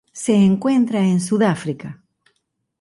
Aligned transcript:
Es 0.15 0.29
encuentra 0.29 1.01
en 1.01 1.21
Sudáfrica. 1.21 2.01